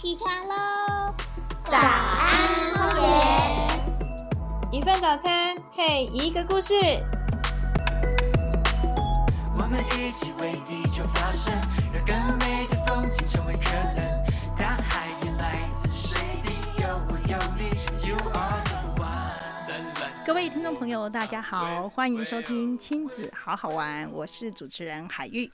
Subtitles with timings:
[0.00, 1.12] 起床喽！
[1.64, 4.78] 早安，荒野。
[4.78, 6.72] 一份早餐配一个故事。
[9.56, 11.52] 我们一起为地球发声，
[11.92, 14.24] 让更美的风景成为可能。
[14.56, 17.70] 大海也来自水滴，有我有你
[18.08, 20.24] ，You are the one。
[20.24, 25.50] 各位听众朋友，大家好，欢迎收听亲子好好玩，我是主持人海玉。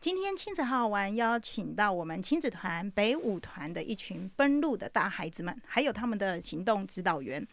[0.00, 7.44] 今天亲子好好玩邀请到我们亲子团北舞团的一群奔路的大孩子们，还有他们的行动指导员。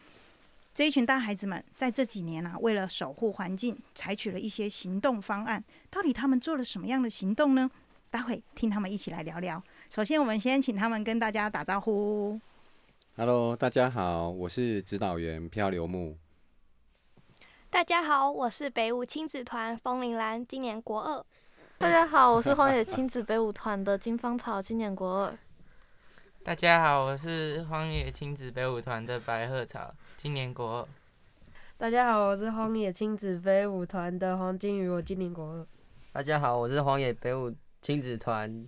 [0.72, 5.62] 这一群大孩子们在这几年啊，为了守护环境，采取了一些行动方案。
[5.90, 7.68] 到底他们做了什么样的行动呢？
[8.12, 9.60] 待会听他们一起来聊聊。
[9.90, 12.40] 首先，我们先请他们跟大家打招呼。
[13.16, 16.16] Hello，大家好，我是指导员漂流木。
[17.68, 21.26] 大家好，我是北舞亲子团风铃兰，今年国二。
[21.78, 25.38] 大家好，我是荒野亲子北舞团的金芳草，今年国二。
[26.42, 30.88] 大家好，我是荒野亲子北舞团的白鹤草，今年国二。
[31.76, 35.66] 大家好，我是荒野亲子北舞团的黄金鱼，我今年国二。
[36.12, 38.66] 大家好，我是荒野北舞亲子团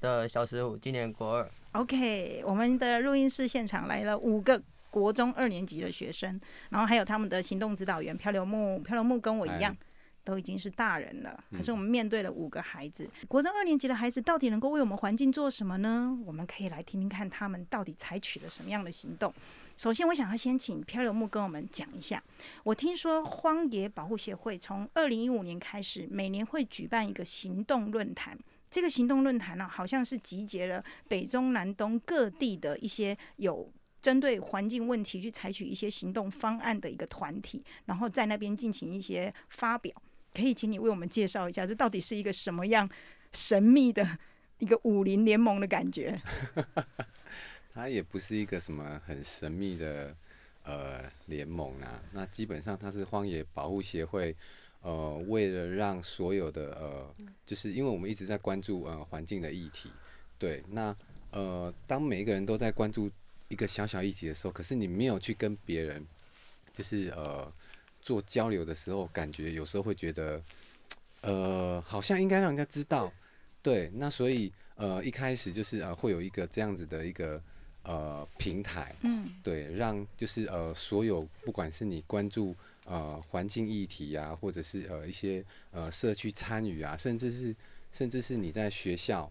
[0.00, 1.50] 的小十五，今年国二。
[1.72, 8.78] OK，我们的录音室现场来了五个国中二年级的学生，然后还有他们的行动指导员漂流木。
[8.78, 9.86] 漂流木跟我一样嗨，
[10.30, 13.10] 都已经是大人了，可是嗯我们面对了五个孩子。
[13.26, 16.16] 国中二年级的孩子到底能够为我们环境做什么呢？
[16.24, 19.34] 我们可以来听听看他们到底采取了什么样的行动。
[19.76, 22.22] 首先，我想要先请漂流木跟我们讲一下。
[22.62, 28.38] 我听说荒野保护协会从二零一五年开始，每年会举办一个行动论坛。
[28.70, 33.68] 这个行动论坛呢，好像是集结了北中南东各地的一些有
[34.00, 39.92] 针对环境问题去采取一些行动方案的一个团体，然后在那边进行一些发表。
[40.32, 42.88] 可以请你为我们介绍一下，这到底是一个什么样
[43.32, 44.06] 神秘的
[44.58, 46.20] 一个武林联盟的感觉？
[47.72, 50.14] 它也不是一个什么很神秘的
[50.64, 54.34] 呃联盟啊，那基本上它是荒野保护协会，
[54.82, 57.14] 呃，为了让所有的呃，
[57.46, 59.90] 就是因为我们一直在关注呃环境的议题，
[60.36, 60.94] 对，那
[61.30, 63.08] 呃，当每一个人都在关注
[63.48, 66.04] 一个小小议题的时候，可是你没有去跟别人
[66.72, 67.50] 就是呃
[68.10, 70.42] 做交流的时候，感觉有时候会觉得
[71.20, 73.12] 呃好像应该让人家知道，
[73.62, 77.40] 对，那所以呃一开始就是呃会有一个这样子的一个
[77.84, 82.52] 呃平台，嗯，对，让就是呃所有不管是你关注
[82.84, 87.54] 呃环境议题啊，或者是呃一些呃社区参与啊，甚至是
[87.92, 89.30] 甚至是你在学校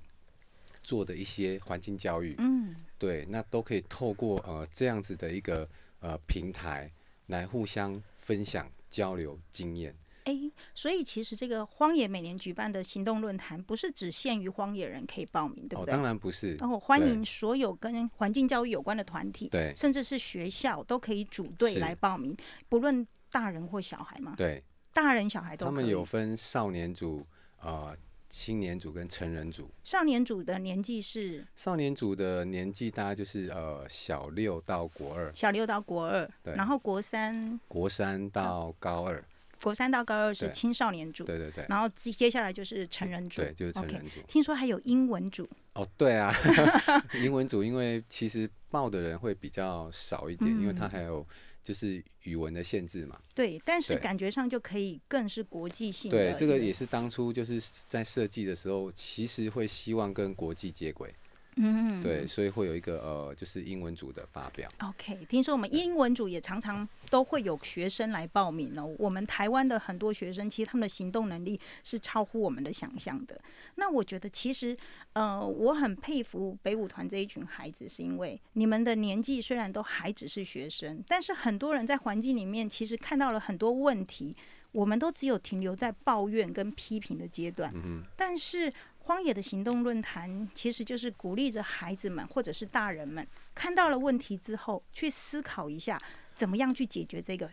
[0.83, 5.67] 做的一些环境教育，嗯，对，那都可以透过呃这样子的一个
[5.99, 6.89] 呃平台
[7.27, 9.97] 来互相分享交流经验。
[10.25, 15.91] 诶，所以其实这个荒野每年举办的行动论坛，不是只限于荒野人可以报名，对不哦，对？
[15.91, 16.53] 当然不是。
[16.57, 22.37] 然后欢迎所有跟环境教育有关的团体，对甚至是学校都可以组队来报名，
[22.67, 24.63] 不论大人或小孩嘛，对，
[24.93, 25.75] 大人小孩都可以。
[25.75, 27.23] 他们有分少年组、
[27.63, 27.97] 呃
[28.29, 29.69] 青年组跟成人组。
[29.83, 31.45] 少年组的年纪是？
[31.55, 36.53] 少年组的年纪大概就是呃小六到国二，小六到国二，对。
[36.55, 37.59] 然后国三？
[37.67, 39.23] 国三到高二。
[39.61, 41.65] 国三到高二是青少年组，对对对。
[41.67, 44.21] 然后接接下来就是成人组，对，就是成人组。
[44.25, 46.33] 听说还有英文组，哦，对啊，
[47.21, 51.27] 英文组因为其实报的人会比较少一点，因为它嗯还有
[51.63, 53.19] 就是语文的限制嘛。
[53.33, 56.17] 对，但是感觉上就可以更是国际性的。
[56.17, 61.13] 对，这个也是当初就是在设计的时候，其实会希望跟国际接轨。
[61.61, 64.69] 嗯，对，所以会有一个呃，就是英文组的发表。
[64.81, 68.95] OK，听说我们英文组也常常都会有学生来报名哦。
[68.97, 73.37] 我们台湾的很多学生，其实他们的行动能力是超乎我们的想象的。
[73.75, 74.73] 那我觉得其实，
[75.11, 84.33] 呃，我很佩服北舞团这一群孩子，是因为你们的年纪虽然都还只是学生，但是很多人在环境里面其实看到了很多问题，
[84.71, 87.73] 我们都只有停留在抱怨跟批评的阶段。
[88.15, 88.71] 但是
[89.09, 93.25] 荒野的行动论坛其实就是鼓励着孩子们或者是大人们
[93.55, 95.99] 看到了问题之后，去思考一下
[96.35, 97.49] 怎么样去解决这个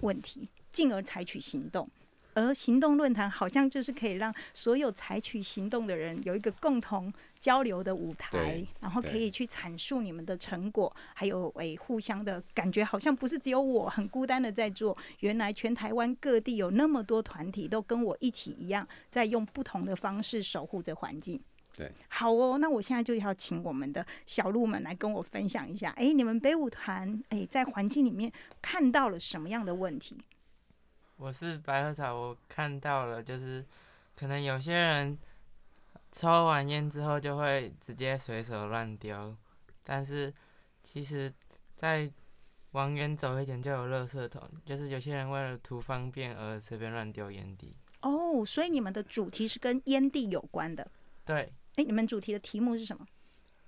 [0.00, 1.88] 问题，进而采取行动。
[2.34, 21.40] 而行动论坛好像就是可以让所有采取行动的人有一个共同交流的舞台，然后可以去阐述你们的成果，还有诶互相的感觉，好像不是只有我很孤单的在做，原来全台湾各地有那么多团体都跟我一起一样，在用不同的方式守护着环境。
[21.76, 30.18] 对，好哦，那我现在就要请我们的小鹿们来跟我分享一下，哎，你们北舞团哎在环境里面看到了什么样的问题？
[31.16, 33.64] 我是白鹤草，我看到了，就是
[34.16, 35.16] 可能有些人
[36.10, 39.36] 抽完烟之后就会直接随手乱丢，
[39.82, 40.32] 但是
[40.82, 41.32] 其实，
[41.76, 42.10] 在
[42.72, 47.76] 往远走一点就有垃圾桶，就是有些人为了图方便而随便乱丢烟蒂。
[48.02, 50.90] 哦，所以你们的主题是跟烟蒂有关的。
[51.24, 53.06] 对，哎，你们主题的题目是什么？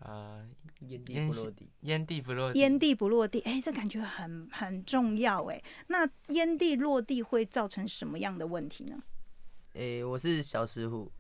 [0.01, 0.49] 呃，
[0.81, 1.71] 烟蒂不落地。
[1.81, 2.59] 烟蒂不落地。
[2.59, 5.63] 烟蒂不落地，哎，这感觉很很重要哎。
[5.89, 9.03] 那烟蒂落地会造成什么样的问题呢？
[9.75, 11.13] 哎、我是小石虎，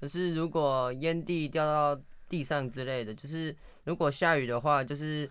[0.00, 3.54] 可是如果烟蒂掉到地上之类的，就是
[3.84, 5.28] 如果下雨的话，就是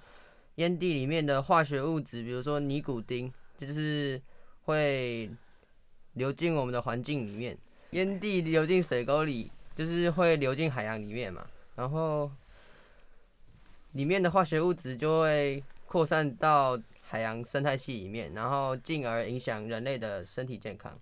[0.56, 4.22] 烟蒂里面的化学物质，比如说尼古丁，就是
[4.66, 5.30] 会
[6.14, 7.58] 流进我们的环境里面。
[7.92, 12.30] 烟蒂流进水沟里，就是会流进海洋里面嘛，然后
[13.94, 20.96] 里面的化学物质就会扩散到海洋生态系里面，然后进而影响人类的身体健康。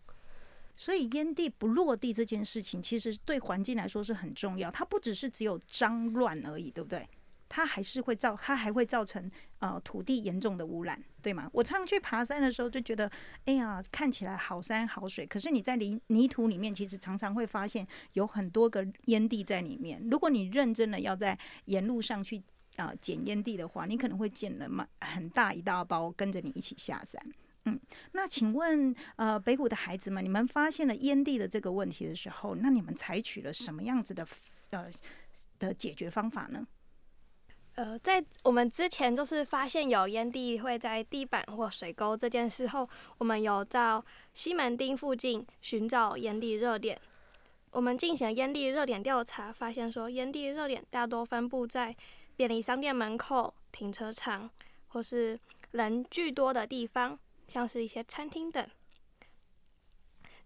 [0.78, 4.72] 所以烟蒂不落地这件事情，其实对环境来说是很重要。
[4.72, 7.06] 它不只是只有脏乱而已，对不对？
[7.50, 11.50] 它还是会造，它还会造成呃土地严重的污染，对吗？
[11.54, 13.10] 我常常去爬山的时候就觉得，
[13.46, 20.06] 哎呀，看起来好山好水，可是你在泥泥土里面，其实常常会发现有很多个烟蒂在里面。
[20.12, 22.44] 如果你认真的要在沿路上去
[22.76, 27.20] 啊、捡烟蒂的话，你可能会捡了蛮很大一大包跟着你一起下山。
[27.68, 27.78] 嗯，
[28.14, 34.26] 那请问，呃，北谷的孩子们，你们发现了烟蒂的这个问题的时候，那你们采取了什么样子的
[34.70, 34.90] 呃
[35.60, 36.66] 的解决方法呢？
[37.76, 42.88] 呃，在我们之前就是发现有烟蒂会在地板或水沟这件事后，
[43.18, 44.04] 我们有到
[44.34, 46.98] 西门町附近寻找烟蒂热点。
[47.72, 51.94] 我们进行烟蒂热点调查，发现说烟蒂热点大多分布在
[52.38, 54.50] 便利商店门口、停车场
[54.88, 55.38] 或是
[55.72, 58.70] 人巨多的地方，像是一些餐厅等。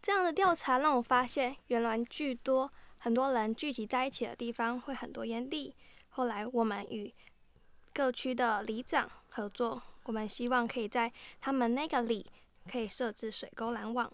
[0.01, 5.75] 这样的调查让我发现，原来巨多很多人聚集在一起的地方会很多烟蒂。
[6.09, 7.13] 后来我们与
[7.93, 12.25] 各区的里长合作，我们希望可以在他们那个里
[12.69, 14.11] 可以设置水沟拦网。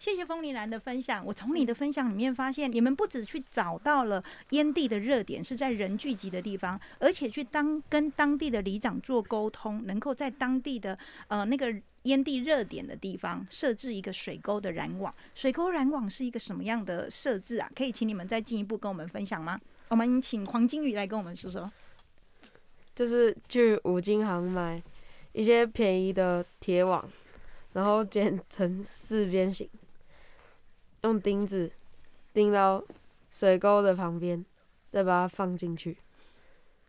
[0.00, 1.22] 谢谢风铃兰的分享。
[1.26, 10.98] 我从你的分享里面发现，你们不只去找到了烟蒂的热点是在人聚集的地方，而且去当跟当地的里长做沟通，能够在当地的
[11.28, 11.70] 呃那个
[12.04, 15.14] 烟蒂热点的地方设置一个水沟的拦网。
[15.34, 17.70] 水沟拦网是一个什么样的设置啊？
[17.76, 19.60] 可以请你们再进一步跟我们分享吗？
[19.88, 21.70] 我们请黄金宇来跟我们说说。
[22.94, 24.82] 就是去五金行买
[25.32, 27.06] 一些便宜的铁网，
[27.74, 29.68] 然后剪成四边形，
[31.02, 31.70] 用钉子
[32.32, 32.82] 钉到
[33.30, 34.44] 水沟的旁边，
[34.90, 35.96] 再把它放进去，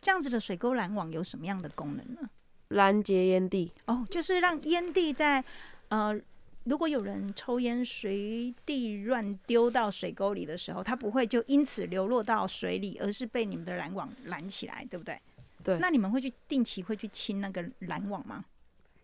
[0.00, 2.30] 这样子的水沟拦网有什么样的功能呢？
[2.68, 3.72] 拦截烟蒂。
[3.86, 5.44] 哦，就是让烟蒂在
[5.88, 6.18] 呃，
[6.64, 15.20] 如果有人抽烟随地乱丢到水沟里的时候，它不会就因此流落到水里，而是被你们的拦网拦起来，对不对？
[15.62, 18.44] 对，那你们会去定期会去清那个拦网吗？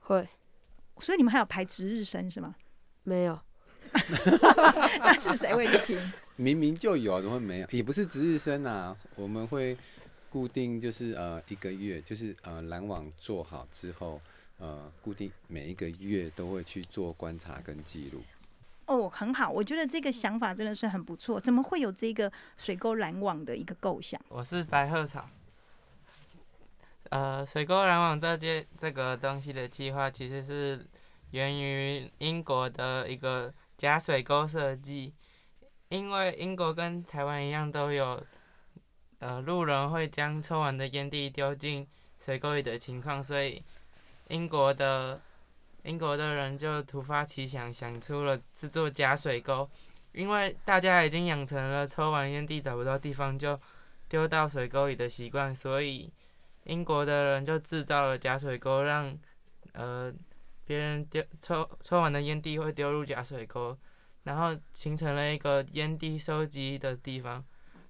[0.01, 0.27] 会
[1.01, 2.57] 所以你们还有排值日生是吗？
[3.05, 3.39] 没有？
[5.01, 6.13] 那是谁会去听？
[6.37, 7.69] 明明就有，怎么会没有？
[7.71, 9.77] 也不是值日生啊，我们会
[10.31, 14.21] 固定就是呃一个月，就是呃拦网做好之后，
[14.59, 18.23] 呃固定每一个月都会去做观察跟记录。
[18.87, 21.39] 哦，很好，我觉得这个想法真的是很不错。
[21.39, 24.21] 怎么会有这个水沟拦网的一个构想？
[24.29, 25.29] 我是白鹤草。
[27.11, 30.87] 呃，水沟拦网这件这个东西的计划其实是
[31.33, 35.15] 源于英国的一个假水沟设计，
[35.89, 38.23] 因为英国跟台湾一样都有，
[39.21, 43.63] 呃，路人会将抽完的烟蒂丢进水沟里的情况，所以
[44.29, 45.19] 英国的
[45.85, 49.67] 英国的人就突发奇想，想出了制作假水沟，
[50.13, 53.59] 因为大家已经养成了抽完烟蒂找不到地方就
[54.09, 56.13] 丢到水沟里的习惯，所以。
[56.65, 59.19] 英国的人就制造了假水沟，让
[59.73, 60.13] 呃
[60.69, 63.75] 别人丢抽抽完的烟蒂会丢入假水沟，
[64.25, 67.43] 然后形成了一个烟蒂收集的地方，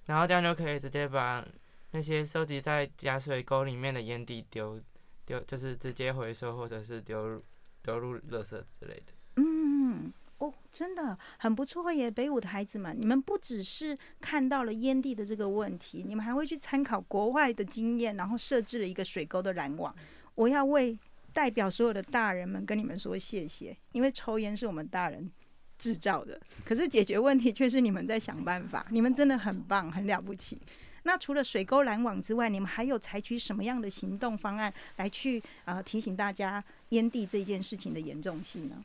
[0.06, 1.44] 然后这样就可以直接把
[1.90, 4.80] 那些收集在假水沟里面的烟蒂丢
[5.26, 7.42] 丢，就是直接回收或者是丢入
[7.82, 9.12] 丢入垃圾之类的。
[9.34, 12.08] 嗯，哦，真的很不错耶！
[12.08, 19.92] 北舞的孩子们，你们不只是看到了烟蒂的这个问题，你们还会去参考国外的经验，然后设置了一个水沟的拦网。
[20.36, 20.96] 我要为
[21.32, 25.30] 代表所有的大人们跟你们说谢谢，因为抽烟是我们大人
[25.78, 28.86] 制造的，可是解决问题却是你们在想办法。
[28.90, 30.60] 你们真的很棒，很了不起。
[31.04, 38.84] 那除了水沟拦网之外，你们还有采取什么样的行动方案来去呃提醒大家烟蒂这件事情的严重性呢？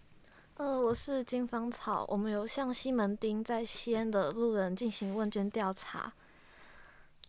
[0.55, 6.13] 呃，我是金芳草，我们有向西门町在西安的路人进行问卷调查，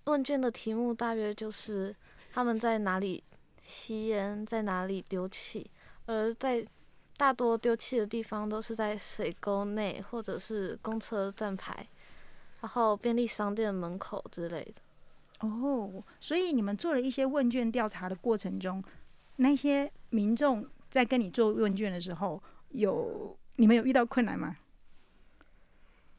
[0.05, 1.97] 问卷的题目大约就是
[2.33, 3.25] 他们在哪里
[3.65, 5.69] 吸烟，在哪里丢弃，
[6.07, 6.65] 而在
[7.17, 11.89] 大多丢弃的地方都是在水沟内或者是公车站牌，
[12.61, 15.47] 然后便利商店门口之类的。
[15.47, 18.83] 哦，所以你们做了一些问卷调查的过程中，
[19.37, 24.57] 那些民众在跟你做问卷的时候，有你们有遇到困难吗？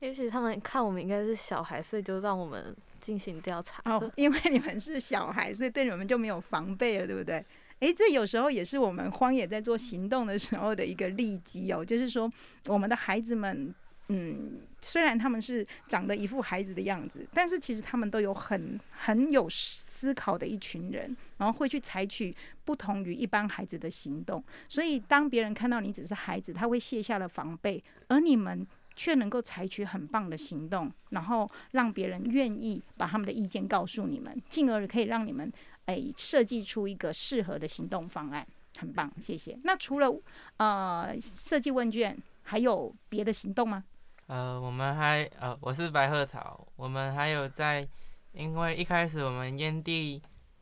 [0.05, 3.81] 也许他们看我们应该是小孩，所以就让我们进行调查。
[3.85, 7.43] 哦，因为你们是小孩，所以对你们就没有防备了，对不对？
[7.79, 12.31] 诶，这有时候也是我们荒野在做行动的时候的一个利基哦，就是说
[12.67, 13.73] 我们的孩子们，
[14.09, 22.33] 嗯，虽然他们是长得一副孩子的样子，但是其实他们都有很很有思考的一群人，然后会去采取
[22.63, 24.41] 不同于一般孩子的行动。
[24.69, 28.67] 所以当别人看到你只是孩子，他会卸下了防备，而你们。
[28.95, 35.51] 却能够采取很棒的行动，然后让别人愿意把他们的意见告诉你们，进而可以让你们
[35.85, 38.47] 诶设计出一个适合的行动方案，
[38.79, 39.57] 很棒，谢谢。
[39.63, 40.09] 那除了
[40.57, 43.83] 呃设计问卷，还有别的行动吗？
[44.27, 47.87] 呃，我们还呃，我是白鹤草，我们还有在，
[48.31, 50.21] 因为一开始我们烟蒂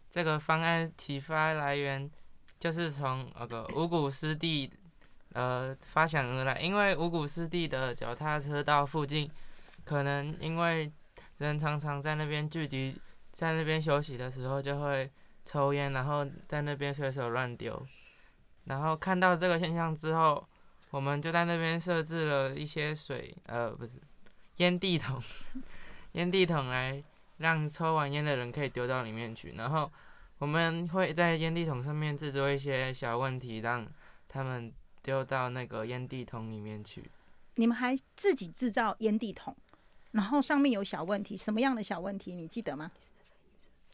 [0.10, 2.10] 这个方案启发来源
[2.60, 4.72] 就是从那个五谷湿地。
[5.34, 9.30] 呃，发想而来，因为五谷湿地的脚踏车道附近，
[9.84, 10.92] 可能因为
[11.40, 12.96] 人常常在那边聚集，
[13.32, 15.10] 在那边休息的时候就会
[15.44, 17.84] 抽烟，然后在那边随手乱丢。
[18.66, 20.48] 然后看到这个现象之后，
[20.92, 23.94] 我们就在那边设置了一些水，呃，不是
[24.58, 25.20] 烟蒂桶，
[26.14, 27.04] 烟蒂桶来
[27.38, 29.54] 让抽完烟的人可以丢到里面去。
[29.58, 29.92] 然后
[30.38, 33.88] 我们会在烟蒂桶上面制作一些小问题，让
[34.30, 34.72] 他们。
[35.04, 37.04] 丢到那个烟蒂桶里面去。
[37.56, 39.56] 你们还自己制造烟蒂桶，
[40.12, 42.34] 然后上面有小问题，什么样的小问题？
[42.34, 42.92] 你记得吗？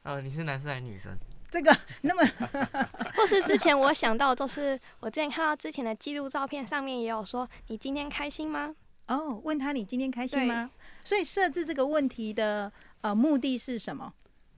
[0.04, 1.18] 哦，你是男生还是女生？
[1.52, 2.24] 这个那么，
[3.18, 8.74] 或是之前我想到，就是我之前看到之前的记录照片上面也有说，你今天开心吗？
[9.08, 10.70] 哦，问他你今天开心吗？
[11.04, 14.14] 所以设置这个问题的呃目的是什么？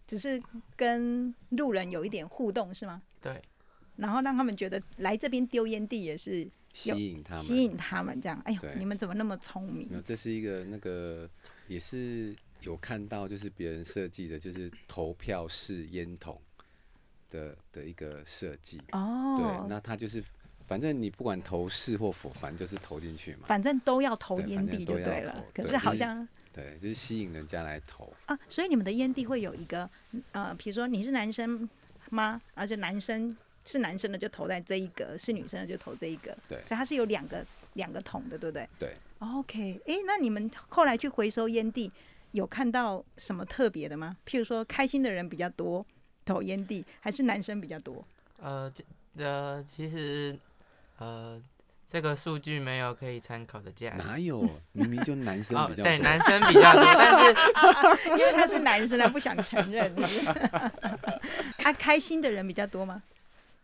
[0.06, 0.44] 只是
[0.76, 3.02] 跟路人有一点互动是吗？
[3.22, 3.42] 对。
[4.02, 8.42] 然后让他们觉得来这边丢烟蒂也是吸引他们，吸引他们这样。
[8.46, 9.88] 哎呦，你们怎么那么聪明？
[10.04, 11.30] 这是一个那个
[11.68, 16.42] 也是有看到，就是别人设计的，就是投票式烟筒
[17.30, 18.82] 的的一个设计。
[18.94, 20.24] 哦，对，那他就是
[20.66, 23.42] 反正你不管投是或否，反正就是投进去嘛。
[23.46, 25.46] 反正都要投烟蒂就对了。
[25.54, 28.36] 可是好像对，就是吸引人家来投啊。
[28.50, 29.88] 所以你们的烟蒂会有一个
[30.32, 31.70] 呃，比如说你是男生
[32.10, 32.42] 吗？
[32.56, 33.38] 然后就男生。
[33.66, 36.36] 是男生的就投在这一格，是女生的就投这一格。
[36.48, 38.68] 对，所以它是有两个两个桶的，对不对？
[38.80, 38.96] 对。
[39.20, 41.92] OK，哎，那你们后来去回收烟蒂，
[42.32, 44.18] 有看到什么特别的吗？
[44.26, 45.86] 譬如说，开心的人比较多
[46.26, 48.04] 投烟蒂，还是男生比较多？
[48.40, 48.84] 呃，这
[49.24, 50.36] 呃，其实
[50.98, 51.40] 呃，
[51.88, 53.98] 这个数据没有可以参考的价值。
[54.08, 54.42] 哪有？
[54.72, 55.84] 明明就男生 比较多。
[55.84, 59.94] 对，男生比较多， 但是因为他是男生，他不想承认。
[61.60, 63.04] 他 开心的人比较多吗？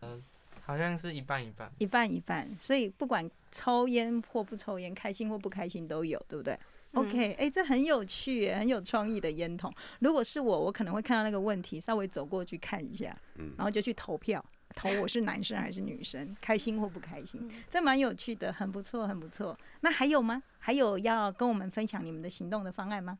[0.02, 0.22] 嗯，
[0.64, 6.56] 好像是一半一半，一半一半，所以不管抽烟或不抽烟，开心或不开心都有，对不对
[6.92, 9.72] ？OK，哎，这很有趣，很有创意的烟筒。
[10.00, 19.56] 如果是我，我可能会看到那个问题，稍微走过去看一下，嗯，然后就去投票，投我是男生还是女生，开心或不开心，这蛮有趣的，很不错，很不错。
[19.80, 20.42] 那还有吗？
[20.58, 23.18] 还有要跟我们分享你们的行动的方案吗？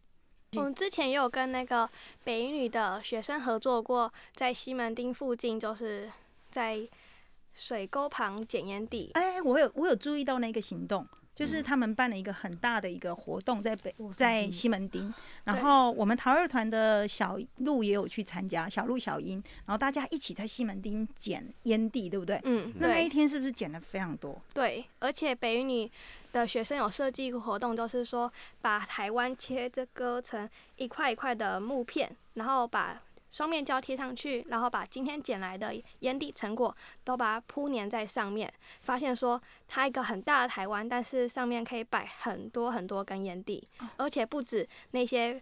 [0.55, 1.89] 我们之前也有跟那个
[2.25, 6.11] 北女的学生合作过，在西门町附近，就是。
[6.50, 6.88] 在
[7.55, 9.11] 水沟旁捡烟蒂。
[9.14, 15.12] 哎，我有我有注意到那个行动，就是他们办了一个很大的一个活动在北在西门町，
[15.45, 22.40] 然后我们陶二团的小鹿也有去参加，小鹿小英，然后大家一起在西门町捡烟蒂，对不对？
[22.45, 24.40] 嗯，那那一天是不是捡了非常多？
[24.55, 25.90] 对，而且北语女
[26.33, 33.00] 的学生有设计一个活动，就是说把台湾切这割成一块一块的木片，然后把。
[33.31, 45.41] 双面胶贴上去，然后把今天捡来的烟蒂成果都把它铺粘在上面，发现说它一个很大的台湾，但是上面可以摆很多很多根烟蒂，而且不止那些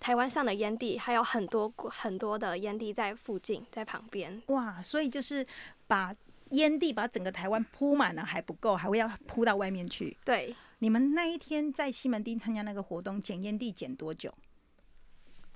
[0.00, 4.42] 台湾上的烟蒂，还有很多很多的烟蒂在附近，在旁边。
[4.46, 5.46] 哇，所以就是
[5.86, 6.14] 把
[6.50, 10.16] 烟蒂把整个台湾铺满了还不够，还会要铺到外面去。
[10.24, 14.32] 对，你们那一天在西门町参加那个活动，捡烟蒂捡多久？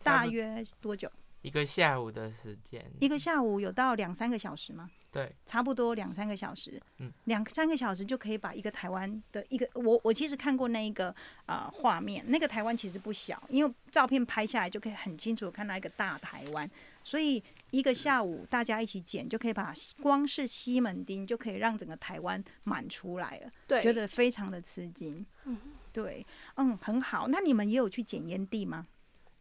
[0.04, 1.10] 大约多久？
[1.44, 2.82] 一个下午的时间。
[3.00, 4.90] 一个下午有到两三个小时吗？
[5.12, 16.68] 对，差不多两三个小时，嗯，两三个小时就可以把一个台湾的一个我我其实看过那一个呃画面，那个台湾其实不小，因为照片拍下来就可以很清楚看到一个大台湾，
[17.04, 19.72] 所以一个下午大家一起剪就可以把
[20.02, 25.58] 光是西门町就可以让整个台湾满出来了，对，觉得非常的吃惊，嗯，
[25.92, 27.28] 对，嗯，很好。
[27.28, 28.84] 那你们也有去捡烟蒂吗？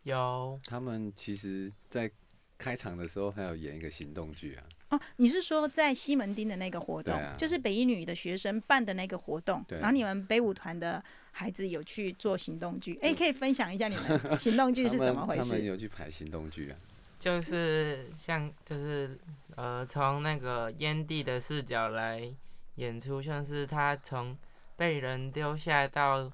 [0.04, 2.10] 有他们其实，在
[2.58, 7.36] 开场的时候还有演一个行动剧啊，哦，你是说在西门町的那个活动，啊。
[7.38, 9.80] 就是北一女的学生办的那个活动，对。
[9.80, 15.66] 然后你们北舞团的孩子有去做行动剧，哎、可以分享一下你们行动剧是怎么回他他们事？
[15.66, 16.78] 有去排行动剧啊，
[17.20, 19.18] 就是像就是
[19.56, 22.34] 呃，从那个烟蒂的视角来
[22.76, 24.38] 演出，像是他从
[24.78, 26.32] 被人丢下到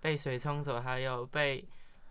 [0.00, 1.64] 被水冲走，还有被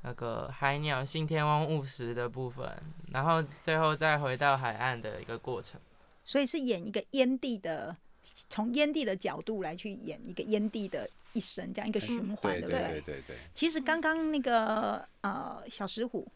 [0.04, 2.68] 那个海鸟信天翁误食的部分，
[3.12, 5.80] 然后最后再回到海岸的一个过程。
[6.24, 7.96] 所以是演一个烟蒂的，
[8.50, 16.28] 从烟蒂的角度来去演一个烟蒂的一生，这样一个循环，对不对对对对，其实刚刚那个呃小石虎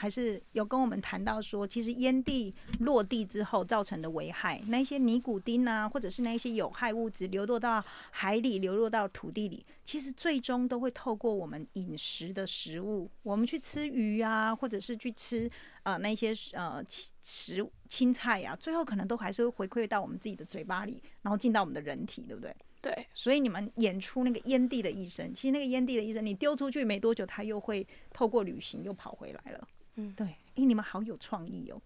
[0.00, 15.50] 还是有跟我们谈到说，其实烟蒂落地之后造成的危害，那一些尼古丁啊，或者是那一些有害物质流落到海里、流落到土地里，其实最终都会透过我们饮食的食物，我们去吃鱼啊，或者是去吃
[15.82, 16.80] 呃那些呃
[17.20, 22.54] 食青菜啊，最后可能都还是会回馈到我们自己的嘴巴里，然后进到我们的人体，对不对？
[22.80, 29.68] 对，所以你们演出那个烟蒂的医生，其实那个烟蒂的医生，你丢出去没多久，他又会透过旅行又跑回来了。
[30.00, 31.82] 嗯对，诶，你们好有创意哦！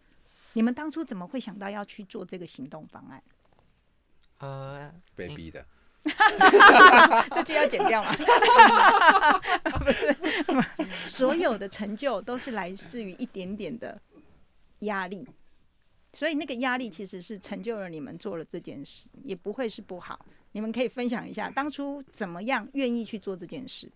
[0.52, 3.22] 你们当初怎么会想到要去做这个行动方案？
[4.36, 5.64] 呃，被逼的，
[7.34, 8.14] 这句要剪掉吗？
[9.78, 10.14] 不是，
[11.06, 13.98] 所有的成就都是来自于一点点的
[14.80, 15.26] 压力，
[16.12, 20.26] 所以那个压力其实是成就了你们做了这件事，也不会是不好。
[20.52, 23.90] 你们可以分享一下当初怎么样愿意去做这件事。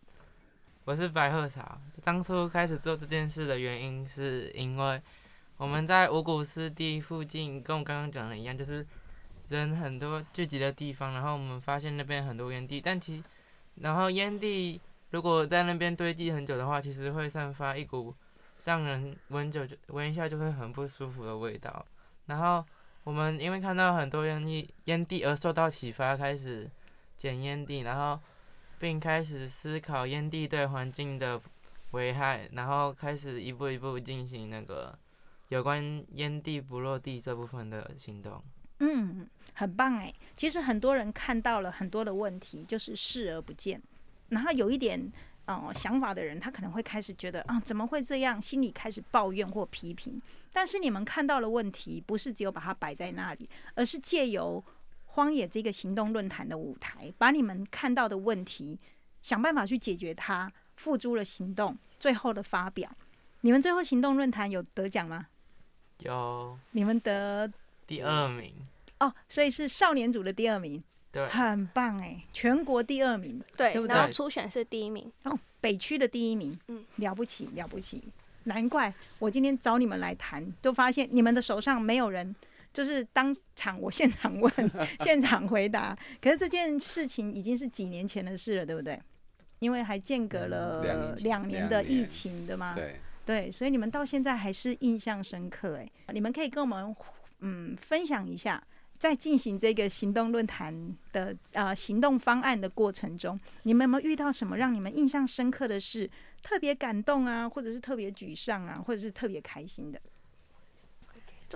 [0.87, 1.81] 我是白鹤草。
[2.05, 5.03] 当初开始做这件事的原因，是因为
[5.57, 8.87] 我们在五谷湿地附近，跟我刚刚讲的一样，就是
[9.49, 11.13] 人很多聚集的地方。
[11.13, 13.21] 然后我们发现那边很多烟蒂，但其
[13.81, 18.15] 然后烟蒂如果在那边堆积很久的话，其实会散发一股
[18.65, 21.85] 让人闻久就闻一下就会很不舒服的味道。
[22.27, 22.65] 然后
[23.03, 26.71] 我们因为看到很多烟蒂烟蒂而受到启发，开始
[27.17, 28.21] 捡烟蒂，然后。
[28.79, 31.41] 并开始思考烟蒂对环境的
[31.93, 34.97] 危害，然后开始一步一步进行那个
[35.49, 38.43] 有关烟蒂不落地这部分的行动。
[38.81, 40.13] 嗯，很棒哎。
[40.35, 43.81] 其实很多人看到了很多的问题，就是视而不见。
[44.29, 45.11] 然后有一点
[45.47, 48.43] 呃想法的人，他可能会开始觉得啊，怎么会这样？
[48.43, 50.21] 心里开始抱怨或批评。
[50.53, 54.63] 但是你们看到了问题，不是只有把它摆在那里，而是借由
[55.17, 58.79] 荒野这个行动论坛的舞台，把你们看到的问题
[59.23, 62.91] 想办法去解决它，付诸了行动，最后的发表。
[63.41, 65.29] 你们最后行动论坛有得奖吗？
[66.01, 67.51] 有你们得
[67.87, 68.53] 第二名，
[69.01, 78.05] 哦，所以是少年组的第二名，对，很棒哎，全国第二名，对，对不然后初选是第一名，哦，北区的第一名，嗯，了不起了不起，
[78.45, 82.37] 难怪我今天找你们来谈，都发现你们的手上没有人，
[82.77, 84.53] 就是当场我现场问，
[85.01, 85.97] 现场回答。
[86.21, 89.01] 可是这件事情已经是几年前的事了，对不对？
[89.61, 95.89] 因为还间隔了嗯两年的疫情的嘛，对，对，所以你们到现在还是印象深刻哎。
[96.13, 96.95] 你们可以跟我们
[97.41, 98.63] 嗯分享一下，
[98.99, 106.11] 在进行这个行动论坛的呃行动方案的过程中，你们有没有遇到什么让你们印象深刻的事？
[106.43, 109.99] 特别感动啊，或者是特别沮丧啊，或者是特别开心的？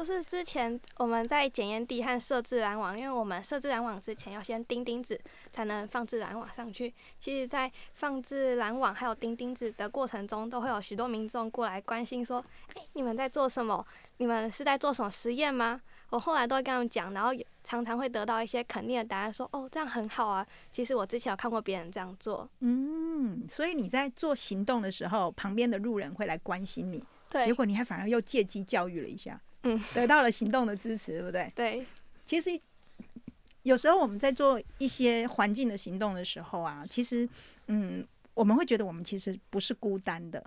[0.00, 5.20] 就是之前我们在检验地和设自然网，因为我们设自然网之前要先钉钉子
[5.52, 6.90] 才能放自然网上去。
[7.18, 12.42] 其实，在放自然网还有钉钉子的过程中，都会有许多民众过来关心说
[12.74, 13.86] ：“哎、你们在做什么？
[14.16, 20.46] 你们是在做什么实验吗？”我后来都会跟他们讲，然后也常常会得到一些肯定的答案，说：“哦，这样很好啊。
[20.72, 22.48] 其实我之前有看过别人这样做。
[22.60, 31.52] 嗯，所以你在做行动的时候，旁边的路人会来关心你，”对结，果你还反而又借机教育了一下，嗯，得到了行动的支持，对不对？
[31.54, 31.86] 对，
[32.24, 32.58] 其实
[33.62, 37.28] 有时候我们在做一些环境的行动的时候啊，其实
[37.66, 40.42] 嗯，我们会觉得我们其实不是孤单的，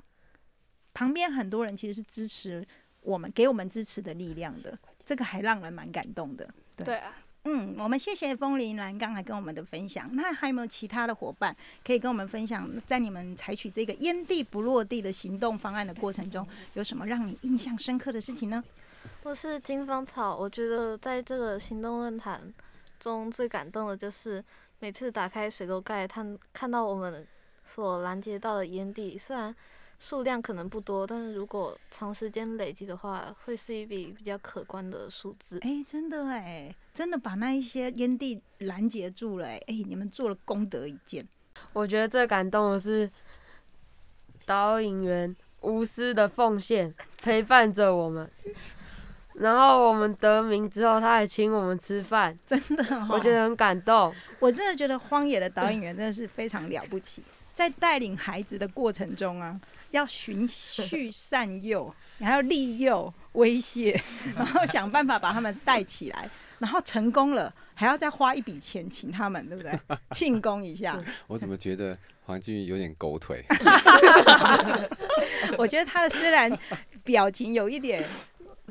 [0.93, 2.65] 旁边很多人其实是支持
[3.01, 6.49] 我们，给我们支持的力量的，这个还让人蛮感动的。
[6.75, 10.09] 对对啊，嗯，我们谢谢风铃兰刚才跟我们的分享。
[10.15, 18.63] 那还有没有其他的伙伴可以跟我们分享，在你们采取这个烟蒂不落地的行动方案的过程中，有什么让你印象深刻的事情呢？
[19.23, 22.53] 我是金芳草，我觉得在这个行动论坛
[22.99, 24.43] 中最感动的就是
[24.79, 27.25] 每次打开水沟盖，看看到我们
[27.65, 29.55] 所拦截到的烟蒂，虽然
[29.99, 35.59] 数量可能不多，但是如果长时间累积的话，会是一笔比较可观的数字。
[35.61, 41.25] 哎、真的哎，真的把那一些烟蒂拦截住了哎，哎，你们做了功德一件。
[41.71, 43.09] 我觉得最感动的是
[44.45, 48.29] 导引员无私的奉献，陪伴着我们。
[49.35, 54.13] 然后我们得名之后，他还请我们吃饭，真的、哦，我觉得很感动。
[54.39, 59.59] 我真的觉得荒野的导演员真的是非常了不起，在带领孩子的过程中啊，
[59.91, 63.99] 要循序善诱，你还要利诱、威胁，
[64.35, 69.71] 然后想办法把他们带起来，然后成功了，还要再花一笔钱请他们，对不对？
[70.11, 70.99] 庆功一下。
[71.27, 73.43] 我怎么觉得黄俊宇有点狗腿？
[75.57, 76.51] 我觉得他的虽然
[77.03, 78.03] 表情有一点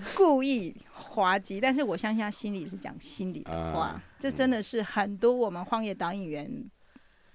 [0.17, 3.87] 故意滑稽，但是我相信他心里是讲心里的话。
[3.87, 6.49] 啊这真的是很多我们荒野导引员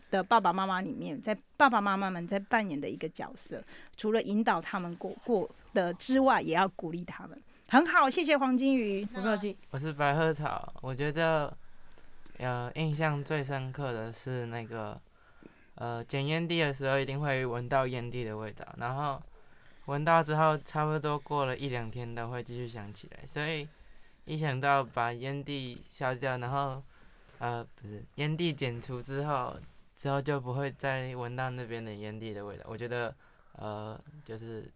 [0.10, 3.62] 的爸爸妈妈里面，在爸爸妈妈们在扮演的一个角色。
[3.98, 7.38] 除了引导他们过过的之外，也要鼓励他们。
[7.68, 9.04] 很好，谢谢黄金鱼。
[9.06, 9.58] 不客气。
[9.70, 11.54] 我是白鹤草，我觉得
[12.38, 14.98] 呃印象最深刻的是那个
[15.76, 19.22] 呃捡烟蒂的时候一定会闻到烟蒂的味道，然后
[19.88, 23.68] 闻到之后差不多过了一两天都会继续想起来，所以
[24.26, 26.84] 一想到把烟蒂消掉，然后
[27.40, 29.58] 呃不是烟蒂剪除之后，
[29.98, 33.16] 之后就不会再闻到那边的烟蒂的味道，我觉得
[33.54, 34.70] 呃就是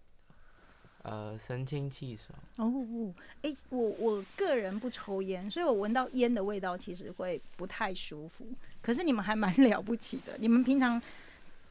[1.04, 2.39] 呃神清气爽。
[2.56, 8.47] 哦，哎、我我个人不抽烟，所以我闻到烟的味道其实会不太舒服。
[8.82, 11.02] 可是你们还蛮 了不起的，你们平常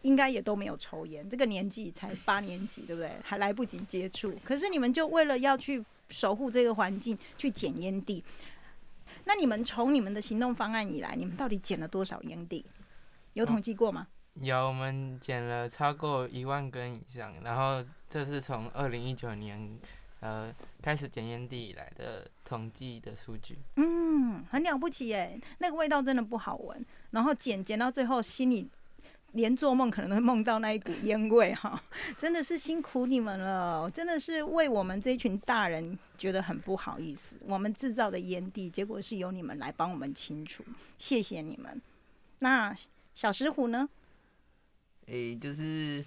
[0.03, 3.13] 应该也都没有抽烟，这个年纪才八年级，对不对？
[3.23, 8.25] 还来不及接触，可是你们就为了要去守护这个环境，去捡烟蒂。
[9.25, 12.65] 那你们从你们的行动方案以来，你们到底捡了多少烟蒂？
[13.35, 14.07] 有统计过吗？
[14.35, 19.79] 有，我们捡了超过一万根以上，然后这是从二零一九年
[20.21, 23.59] 呃开始捡烟蒂以来的统计的数据。
[23.77, 28.71] 嗯，很了不起耶，那个味道真的不好闻，然后捡捡到最后，心里
[29.33, 31.83] 连做梦可能都会梦到那一股烟味哈，
[32.19, 37.37] 真的是辛苦你们了，真的是为我们这群大人觉得很不好意思。
[37.47, 40.65] 我们制造的烟蒂，结果是由你们来帮我们清除，
[40.99, 41.81] 谢谢你们。
[42.41, 42.75] 那
[43.15, 43.89] 小石虎呢？
[45.07, 46.05] 诶、就是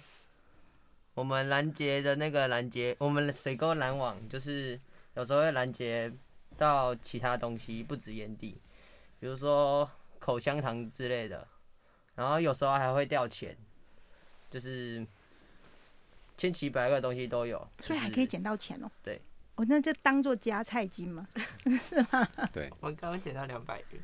[1.14, 4.78] 我们拦截的那个拦截，我们水沟拦网，就是
[5.14, 6.12] 有时候会拦截
[6.56, 8.58] 到其他东西，不止烟蒂，
[9.20, 11.46] 比如说口香糖之类的，
[12.14, 13.56] 然后有时候还会掉钱，
[14.50, 15.06] 就是
[16.36, 18.90] 千奇百怪的东西都有，所以还可以捡到钱哦。
[19.02, 19.20] 对。
[19.56, 21.24] 哦，那就当做加菜金嘛？
[21.80, 22.26] 是吗？
[22.52, 24.02] 对，我刚刚捡到两百元，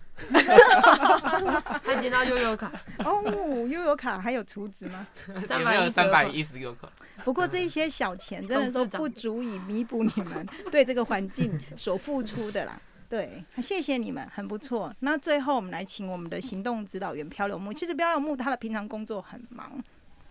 [1.82, 3.20] 还捡到悠悠卡，哦，
[3.66, 5.04] 悠游卡还有储值吗？
[5.44, 6.88] 三百有三百一十个口？
[7.24, 12.80] 不过这一些小钱真的都不足以弥补你们对这个环境所付出的啦。
[13.10, 14.94] 对，谢谢你们，很不错。
[15.00, 17.72] 那最后我们来请我们的行动指导员漂流木。
[17.74, 19.82] 其实漂流木他的平常工作很忙，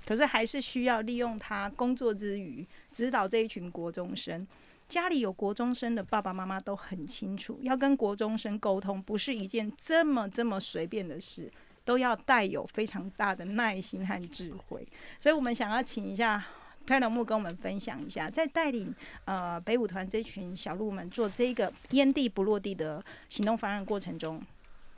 [0.06, 4.48] 可是还是需要利用他工作之余指导这一群国中生。
[4.88, 11.52] 家里有国中生的爸爸妈妈都很清楚，要跟国中生沟通不是一件这么这么随便的事，
[11.84, 14.88] 都要带有非常大的耐心和智慧。
[15.20, 16.42] 所以我们想要请一下
[16.90, 18.92] 漂流木跟我们分享一下，在带领
[19.26, 23.00] 呃北舞团这群小鹿们做这个烟蒂不落地的
[23.30, 24.42] 行动方案过程中，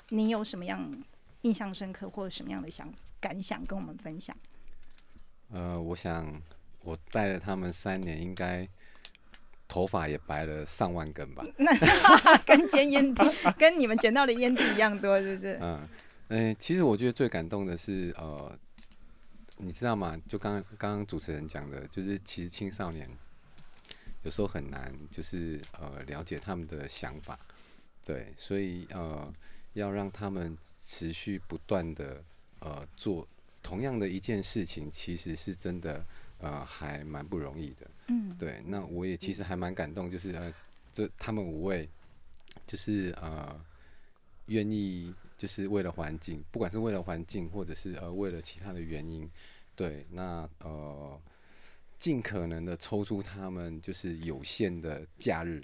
[0.08, 0.90] 你有什么样
[1.42, 4.34] 印象深刻或者什么样的想感想跟我们分享？
[5.52, 6.42] 呃，我想
[6.82, 8.66] 我带了他们三年，应该
[9.68, 11.44] 头发也白了上万根吧。
[11.60, 13.22] 那跟捡烟蒂
[13.60, 15.58] 跟你们捡到的烟蒂一样多，是不是？
[15.60, 15.86] 嗯，
[16.30, 18.58] 诶、其实我觉得最感动的是，呃，
[19.64, 20.20] 你知道吗？
[20.28, 23.08] 就刚刚刚刚主持人讲的，就是其实青少年
[24.24, 27.40] 有时候很难，就是呃了解他们的想法，
[28.04, 29.32] 对，所以呃
[29.74, 32.24] 要让他们持续不断的
[32.60, 33.28] 呃做
[33.62, 36.04] 同样的一件事情，其实是真的
[36.40, 37.88] 呃还蛮不容易的。
[38.08, 40.52] 嗯，对，那我也其实还蛮感动，就是呃，
[40.92, 41.88] 这他们五位
[42.66, 43.64] 就是呃
[44.48, 49.30] 愿意就是为了环境，不管是为了环境，或者是呃为了其他的原因，
[49.82, 51.20] 对，那呃
[51.98, 55.64] 尽可能的抽出他们就是有限的假日，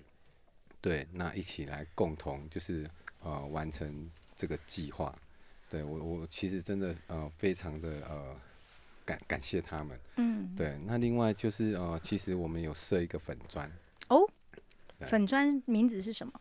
[0.82, 2.90] 对，那一起来共同就是
[3.22, 5.16] 呃完成这个计划。
[5.70, 8.36] 对我我其实真的呃非常的呃
[9.06, 10.00] 感感谢他们。
[10.16, 13.72] 嗯，对，那另外就是呃，其实我们有设一个粉砖，
[14.10, 14.28] 哦，
[15.02, 16.34] 粉砖名字是什么？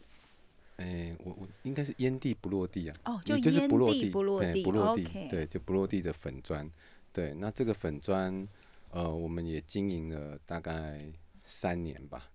[0.76, 6.70] 诶、我我应该是烟蒂不落地啊，哦，就就是不落地，嘿不落地不落地对，就不落地的粉砖。
[7.16, 8.46] 对，那这个粉砖，
[8.90, 11.00] 呃，我们也经营了大概
[11.42, 12.30] 三年吧。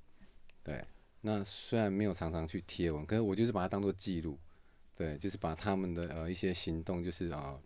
[0.64, 0.84] 对，
[1.22, 4.40] 那虽然没有常常去贴文，可是我就是把它当做记录，
[4.96, 7.60] 对，就是把他们的呃一些行动，就是啊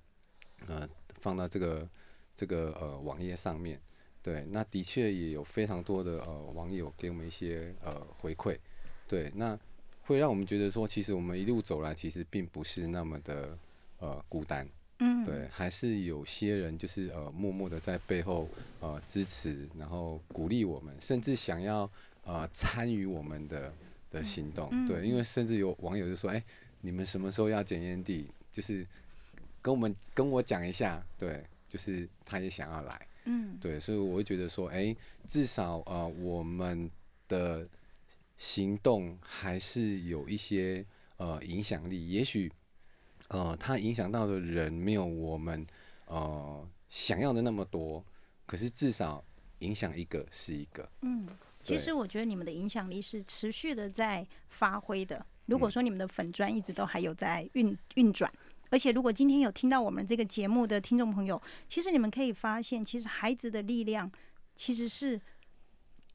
[0.68, 0.86] 呃
[1.22, 1.90] 放到这个
[2.36, 3.82] 这个呃网页上面。
[4.22, 8.60] 对，那的确也有非常多的呃网友给我们一些呃回馈，
[9.08, 9.58] 对，那
[10.02, 13.58] 会让我们觉得说，其实我们一路走来，其实并不是那么的
[14.00, 14.68] 呃孤单，
[15.00, 18.48] 嗯，对，还是有些人就是呃默默的在背后
[18.80, 21.90] 呃支持，然后鼓励我们，甚至想要
[22.24, 23.74] 呃参与我们的
[24.10, 26.42] 的行动，嗯对，因为甚至有网友就说，哎、
[26.82, 28.28] 你们什么时候要检验地？
[28.54, 28.88] 就是
[29.62, 33.08] 跟我们跟我讲一下，对，就是他也想要来。
[33.26, 34.96] 嗯，对，所以我会觉得说，哎、
[35.28, 36.90] 至少呃，我们
[37.28, 37.68] 的
[38.38, 40.86] 行动还是有一些
[41.18, 42.08] 呃影响力。
[42.08, 42.50] 也许
[43.30, 45.66] 呃，它影响到的人没有我们
[46.06, 48.04] 呃想要的那么多，
[48.46, 49.24] 可是至少
[49.60, 50.88] 影响一个是一个。
[51.02, 51.28] 嗯，
[51.62, 55.26] 其实我觉得你们的影响力是持续的在发挥的。
[55.48, 58.32] 如果嗯说你们的粉砖一直都还有在运运转，
[58.70, 64.12] 而且如果今天有听到我们这个节目的听众朋友，其实你们可以发现，其实孩子的力量
[64.56, 65.20] 其实是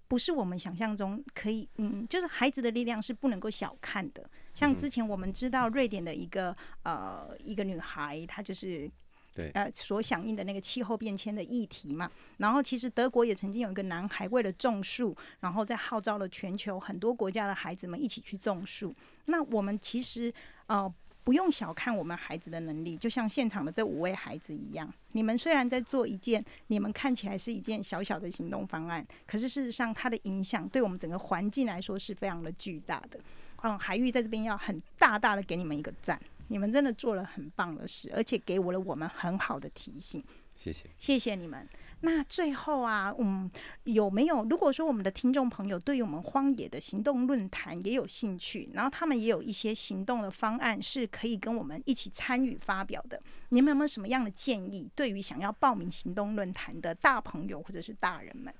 [0.08, 4.28] 不是我们想象中可以，嗯，就是孩子的力量是不能够小看的。
[4.60, 8.90] 像嗯之前我们知道瑞典的一个呃一个女孩，她就是
[9.34, 12.10] 对呃所响应的那个气候变迁的议题嘛。
[12.36, 18.92] 然后其实德国也曾经有一个男孩为了种树，然后在号召了全球很多国家的孩子们一起去种树。
[19.24, 20.30] 那我们其实
[20.66, 20.92] 呃
[21.22, 24.92] 不用小看我们孩子的能力，就像现场的这五位孩子一样。
[25.12, 33.18] 你们虽然在做一件你们看起来是一件小小的行动方案，可是事实上它的影响对我们整个环境来说是非常的巨大的。
[33.62, 40.22] 嗯，海域在这边要很大大的给你们一个赞，你们真的做了很棒的事，而且给我了我们很好的提醒。
[40.56, 40.84] 谢谢。
[40.98, 41.66] 谢谢你们。
[42.02, 43.50] 那最后啊，嗯，
[43.84, 44.42] 有没有？
[44.44, 53.20] 如果说我们的听众朋友对于我们荒野的行动论坛也有兴趣，然后他们也有一些行动的方案是可以跟我们一起参与发表的，
[53.50, 54.90] 你们有没有什么样的建议？
[54.94, 58.52] 对于想要报名行动论坛的大朋友或者是大人们？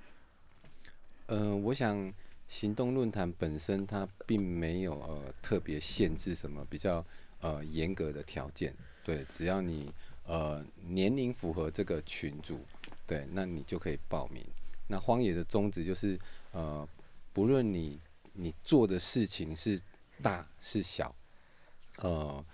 [1.28, 2.12] 嗯、我想
[2.50, 7.02] 行动论坛本身它并没有呃特别限制什么比较
[7.40, 9.90] 呃严格的条件，对，只要你
[10.26, 12.60] 呃年龄符合这个群组，
[13.06, 14.44] 对，那你就可以报名。
[14.88, 16.18] 那荒野的宗旨就是
[16.50, 16.86] 呃，
[17.32, 18.00] 不论你
[18.32, 19.80] 你做的事情是
[20.20, 21.14] 大是小，
[21.98, 22.44] 呃，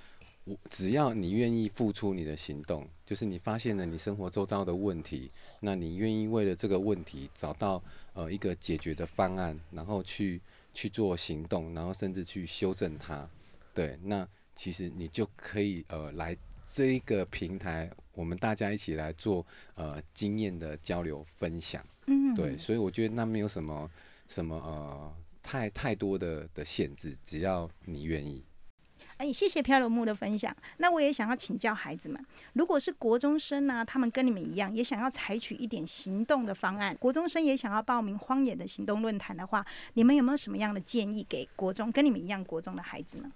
[0.46, 5.28] 我只要你愿意付出你的行动，就是你发现了你生活周遭的问题，
[5.58, 7.82] 那你愿意为了这个问题找到
[8.14, 10.40] 呃一个解决的方案，然后去
[10.72, 13.28] 去做行动，然后甚至去修正它，
[13.74, 23.90] 对，那其实你就可以呃来这一个平台，我们大家一起来做呃经验的交流分享，嗯，对，所以我觉得那没有什么
[24.28, 28.44] 什么呃太太多的的限制，只要你愿意。
[29.18, 30.54] 哎，谢谢漂流木的分享。
[30.76, 43.32] 那我也想要请教孩子们，如果是国中生呢、他们跟你们一样，也想要采取一点行动的方案，国中生也想要报名荒野的行动论坛的话，你们有没有什么样的建议给国中跟你们一样国中的孩子呢？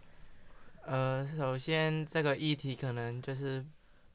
[0.84, 3.64] 呃，首先这个议题可能就是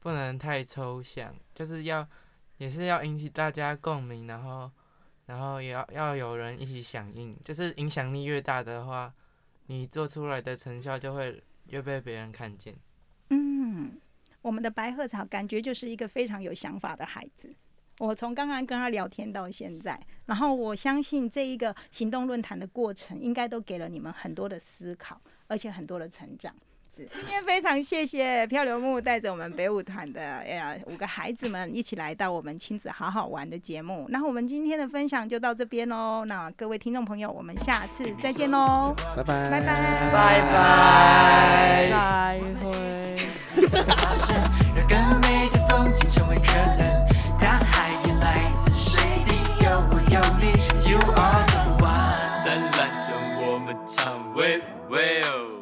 [0.00, 2.06] 不能太抽象，就是要
[2.58, 4.70] 也是要引起大家共鸣，然后
[5.26, 9.12] 然后也要要有人一起响应，就是影响力越大的话，
[9.66, 12.74] 你做出来的成效就会又被别人看见。
[13.30, 13.98] 嗯，
[14.42, 17.54] 我们的白鹤草感觉就是一个非常有想法的孩子。
[17.98, 26.54] 我从刚刚跟他聊天到现在，然后我相信这一个行动论坛的过程，应该都给了你们很多的思考，而且很多的成长。
[26.96, 34.06] 今天非常谢谢漂流木带着我们北舞团的呃五个孩子们一起来到我们亲子好好玩的节目。
[34.08, 36.24] 那我们今天的分享就到这边喽。
[36.24, 39.66] 那各位听众朋友，我们下次再见喽，拜拜，拜拜，
[40.10, 41.90] 拜拜。
[41.90, 43.16] 再会。
[43.84, 44.34] 发生，
[44.74, 47.06] 让更美的风景成为可能。
[47.38, 50.52] 大海也来自水滴，有我有你
[50.90, 52.42] ，You are the one。
[52.42, 55.55] 灿烂中我们唱，喂喂哦。